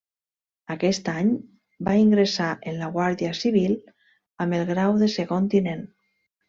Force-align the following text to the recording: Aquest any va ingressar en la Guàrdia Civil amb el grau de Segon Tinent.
Aquest 0.75 1.11
any 1.13 1.29
va 1.89 1.93
ingressar 2.05 2.49
en 2.73 2.81
la 2.81 2.91
Guàrdia 2.97 3.37
Civil 3.43 3.79
amb 4.47 4.61
el 4.63 4.69
grau 4.75 4.99
de 5.05 5.15
Segon 5.21 5.55
Tinent. 5.57 5.91